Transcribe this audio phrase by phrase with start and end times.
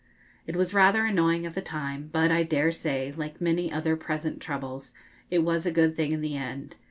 [0.47, 4.41] It was rather annoying at the time, but, I dare say, like many other present
[4.41, 4.93] troubles,
[5.29, 6.75] it was a good thing in the end.